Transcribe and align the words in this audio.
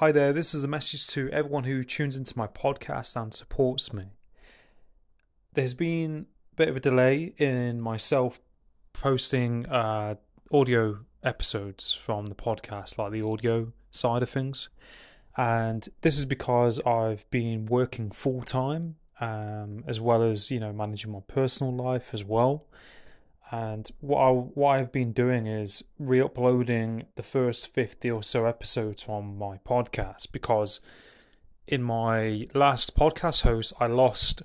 Hi 0.00 0.12
there, 0.12 0.32
this 0.32 0.54
is 0.54 0.62
a 0.62 0.68
message 0.68 1.08
to 1.08 1.28
everyone 1.30 1.64
who 1.64 1.82
tunes 1.82 2.16
into 2.16 2.38
my 2.38 2.46
podcast 2.46 3.20
and 3.20 3.34
supports 3.34 3.92
me. 3.92 4.04
There's 5.54 5.74
been 5.74 6.26
a 6.52 6.54
bit 6.54 6.68
of 6.68 6.76
a 6.76 6.80
delay 6.80 7.34
in 7.36 7.80
myself 7.80 8.38
posting 8.92 9.66
uh, 9.66 10.14
audio 10.52 11.00
episodes 11.24 11.94
from 11.94 12.26
the 12.26 12.36
podcast, 12.36 12.96
like 12.96 13.10
the 13.10 13.22
audio 13.22 13.72
side 13.90 14.22
of 14.22 14.30
things. 14.30 14.68
And 15.36 15.88
this 16.02 16.16
is 16.16 16.26
because 16.26 16.78
I've 16.86 17.28
been 17.32 17.66
working 17.66 18.12
full 18.12 18.42
time, 18.42 18.98
um, 19.20 19.82
as 19.88 20.00
well 20.00 20.22
as 20.22 20.48
you 20.48 20.60
know 20.60 20.72
managing 20.72 21.10
my 21.10 21.22
personal 21.26 21.74
life 21.74 22.14
as 22.14 22.22
well. 22.22 22.66
And 23.50 23.90
what 24.00 24.20
I 24.20 24.30
what 24.30 24.78
I've 24.78 24.92
been 24.92 25.12
doing 25.12 25.46
is 25.46 25.82
re-uploading 25.98 27.04
the 27.16 27.22
first 27.22 27.66
fifty 27.68 28.10
or 28.10 28.22
so 28.22 28.44
episodes 28.44 29.06
on 29.08 29.38
my 29.38 29.58
podcast 29.66 30.32
because 30.32 30.80
in 31.66 31.82
my 31.82 32.48
last 32.54 32.94
podcast 32.94 33.42
host 33.42 33.72
I 33.80 33.86
lost 33.86 34.42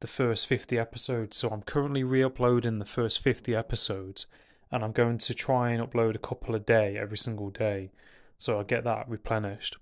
the 0.00 0.06
first 0.06 0.46
fifty 0.46 0.78
episodes, 0.78 1.36
so 1.36 1.50
I'm 1.50 1.62
currently 1.62 2.02
re-uploading 2.02 2.78
the 2.78 2.86
first 2.86 3.20
fifty 3.20 3.54
episodes, 3.54 4.26
and 4.70 4.82
I'm 4.82 4.92
going 4.92 5.18
to 5.18 5.34
try 5.34 5.70
and 5.70 5.82
upload 5.86 6.14
a 6.14 6.18
couple 6.18 6.54
a 6.54 6.58
day 6.58 6.96
every 6.96 7.18
single 7.18 7.50
day, 7.50 7.90
so 8.38 8.60
I 8.60 8.62
get 8.62 8.84
that 8.84 9.08
replenished, 9.08 9.76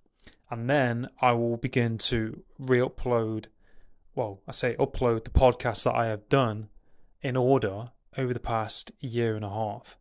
and 0.50 0.68
then 0.70 1.08
I 1.20 1.32
will 1.32 1.56
begin 1.56 1.98
to 1.98 2.42
re-upload. 2.58 3.46
Well, 4.14 4.40
I 4.46 4.52
say 4.52 4.76
upload 4.78 5.24
the 5.24 5.30
podcasts 5.30 5.84
that 5.84 5.94
I 5.96 6.06
have 6.06 6.28
done 6.28 6.68
in 7.22 7.36
order 7.36 7.90
over 8.16 8.32
the 8.32 8.40
past 8.40 8.92
year 9.00 9.36
and 9.36 9.44
a 9.44 9.50
half. 9.50 9.98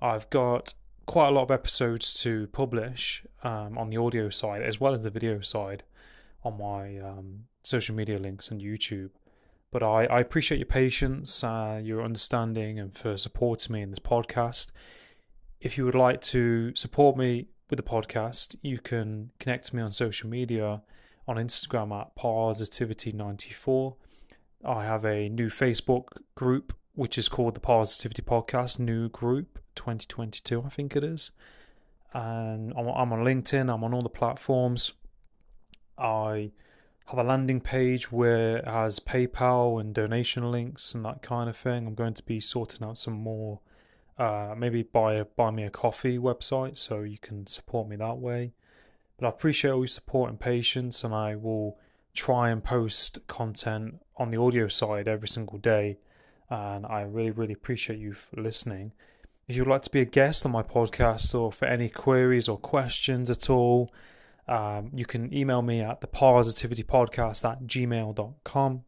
I've 0.00 0.28
got 0.30 0.74
quite 1.06 1.28
a 1.28 1.30
lot 1.30 1.42
of 1.42 1.50
episodes 1.50 2.14
to 2.22 2.46
publish 2.48 3.24
um, 3.42 3.76
on 3.78 3.90
the 3.90 3.96
audio 3.96 4.28
side 4.30 4.62
as 4.62 4.80
well 4.80 4.94
as 4.94 5.02
the 5.02 5.10
video 5.10 5.40
side 5.40 5.84
on 6.42 6.58
my 6.58 6.98
um, 6.98 7.44
social 7.62 7.94
media 7.94 8.18
links 8.18 8.50
and 8.50 8.60
YouTube. 8.60 9.10
But 9.70 9.82
I, 9.82 10.04
I 10.04 10.20
appreciate 10.20 10.58
your 10.58 10.66
patience, 10.66 11.42
uh, 11.42 11.80
your 11.82 12.02
understanding, 12.02 12.78
and 12.78 12.94
for 12.94 13.16
supporting 13.16 13.72
me 13.72 13.82
in 13.82 13.90
this 13.90 13.98
podcast. 13.98 14.70
If 15.60 15.76
you 15.76 15.84
would 15.84 15.94
like 15.94 16.20
to 16.22 16.74
support 16.76 17.16
me 17.16 17.48
with 17.70 17.78
the 17.78 17.82
podcast, 17.82 18.56
you 18.62 18.78
can 18.78 19.30
connect 19.40 19.66
to 19.66 19.76
me 19.76 19.82
on 19.82 19.90
social 19.90 20.28
media 20.28 20.82
on 21.26 21.36
Instagram 21.36 21.98
at 21.98 22.14
Parrsitivity94. 22.16 23.96
I 24.64 24.84
have 24.84 25.04
a 25.04 25.28
new 25.28 25.48
Facebook 25.48 26.08
group 26.34 26.74
which 26.94 27.18
is 27.18 27.28
called 27.28 27.54
the 27.54 27.60
Parrsitivity 27.60 28.22
Podcast 28.22 28.78
New 28.78 29.08
Group 29.08 29.58
2022, 29.74 30.62
I 30.64 30.68
think 30.68 30.94
it 30.94 31.02
is. 31.02 31.32
And 32.12 32.72
I'm, 32.76 32.86
on 32.88 33.20
LinkedIn, 33.22 33.72
I'm 33.72 33.82
on 33.82 33.92
all 33.92 34.02
the 34.02 34.08
platforms. 34.08 34.92
I 35.98 36.52
have 37.06 37.18
a 37.18 37.24
landing 37.24 37.60
page 37.60 38.12
where 38.12 38.58
it 38.58 38.64
has 38.64 39.00
PayPal 39.00 39.80
and 39.80 39.92
donation 39.92 40.50
links 40.52 40.94
and 40.94 41.04
that 41.04 41.22
kind 41.22 41.50
of 41.50 41.56
thing. 41.56 41.88
I'm 41.88 41.94
going 41.94 42.14
to 42.14 42.22
be 42.22 42.38
sorting 42.38 42.86
out 42.86 42.96
some 42.96 43.14
more, 43.14 43.58
uh, 44.16 44.54
maybe 44.56 44.84
buy 44.84 45.14
a 45.14 45.24
buy 45.24 45.50
me 45.50 45.64
a 45.64 45.70
coffee 45.70 46.18
website 46.18 46.76
so 46.76 47.00
you 47.00 47.18
can 47.18 47.48
support 47.48 47.88
me 47.88 47.96
that 47.96 48.18
way. 48.18 48.52
But 49.18 49.26
I 49.26 49.30
appreciate 49.30 49.72
all 49.72 49.80
your 49.80 49.88
support 49.88 50.30
and 50.30 50.38
patience, 50.38 51.02
and 51.02 51.12
I 51.12 51.34
will 51.34 51.76
try 52.14 52.50
and 52.50 52.62
post 52.62 53.26
content 53.26 54.00
on 54.16 54.30
the 54.30 54.40
audio 54.40 54.68
side 54.68 55.08
every 55.08 55.28
single 55.28 55.58
day 55.58 55.98
and 56.50 56.86
I 56.86 57.02
really, 57.02 57.30
really 57.30 57.52
appreciate 57.52 57.98
you 57.98 58.12
for 58.12 58.40
listening. 58.40 58.92
If 59.48 59.56
you'd 59.56 59.66
like 59.66 59.82
to 59.82 59.90
be 59.90 60.00
a 60.00 60.06
guest 60.06 60.46
on 60.46 60.52
my 60.52 60.62
podcast 60.62 61.34
or 61.38 61.52
for 61.52 61.66
any 61.66 61.88
queries 61.88 62.48
or 62.48 62.56
questions 62.56 63.30
at 63.30 63.50
all, 63.50 63.92
um, 64.48 64.90
you 64.94 65.04
can 65.04 65.32
email 65.34 65.62
me 65.62 65.80
at 65.80 66.00
the 66.00 66.06
parrsitivitypodcast 66.06 67.50
at 67.50 67.64
gmail.com. 67.64 68.84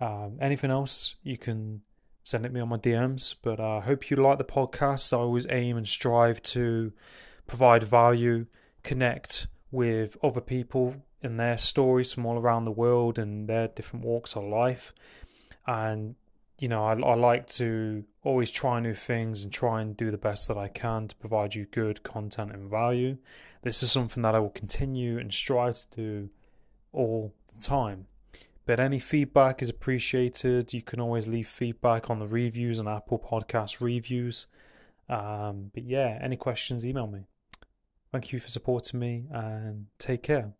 Um, 0.00 0.38
anything 0.40 0.70
else, 0.70 1.16
you 1.22 1.36
can 1.36 1.82
send 2.22 2.44
it 2.44 2.52
me 2.52 2.60
on 2.60 2.68
my 2.68 2.78
DMs. 2.78 3.34
But 3.42 3.60
I 3.60 3.78
uh, 3.78 3.80
hope 3.80 4.10
you 4.10 4.16
like 4.16 4.38
the 4.38 4.44
podcast. 4.44 5.12
I 5.12 5.16
always 5.16 5.46
aim 5.50 5.76
and 5.76 5.88
strive 5.88 6.42
to 6.42 6.92
provide 7.46 7.82
value, 7.82 8.46
connect 8.82 9.46
with 9.70 10.16
other 10.22 10.40
people 10.40 10.96
and 11.22 11.38
their 11.38 11.58
stories 11.58 12.12
from 12.12 12.26
all 12.26 12.38
around 12.38 12.64
the 12.64 12.70
world 12.70 13.18
and 13.18 13.48
their 13.48 13.68
different 13.68 14.04
walks 14.04 14.36
of 14.36 14.46
life. 14.46 14.92
And 15.66 16.14
you 16.58 16.68
know, 16.68 16.84
I, 16.84 16.92
I 16.92 17.14
like 17.14 17.46
to 17.48 18.04
always 18.24 18.50
try 18.50 18.80
new 18.80 18.94
things 18.94 19.44
and 19.44 19.52
try 19.52 19.80
and 19.80 19.96
do 19.96 20.10
the 20.10 20.18
best 20.18 20.48
that 20.48 20.58
I 20.58 20.68
can 20.68 21.08
to 21.08 21.16
provide 21.16 21.54
you 21.54 21.66
good 21.66 22.02
content 22.02 22.52
and 22.52 22.68
value. 22.68 23.18
This 23.62 23.82
is 23.82 23.92
something 23.92 24.22
that 24.22 24.34
I 24.34 24.38
will 24.38 24.50
continue 24.50 25.18
and 25.18 25.32
strive 25.32 25.86
to 25.90 25.96
do 25.96 26.30
all 26.92 27.34
the 27.54 27.60
time. 27.60 28.06
But 28.66 28.80
any 28.80 28.98
feedback 28.98 29.62
is 29.62 29.70
appreciated. 29.70 30.74
You 30.74 30.82
can 30.82 31.00
always 31.00 31.26
leave 31.26 31.48
feedback 31.48 32.10
on 32.10 32.18
the 32.18 32.26
reviews 32.26 32.78
on 32.78 32.86
Apple 32.86 33.18
Podcast 33.18 33.80
reviews. 33.80 34.46
Um, 35.08 35.70
but 35.72 35.84
yeah, 35.84 36.18
any 36.20 36.36
questions, 36.36 36.84
email 36.84 37.06
me. 37.06 37.20
Thank 38.12 38.32
you 38.32 38.40
for 38.40 38.48
supporting 38.48 39.00
me 39.00 39.26
and 39.30 39.86
take 39.98 40.22
care. 40.22 40.52